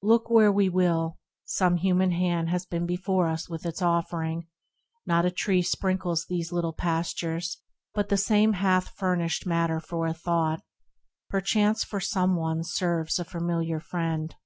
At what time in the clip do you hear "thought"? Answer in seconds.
10.14-10.60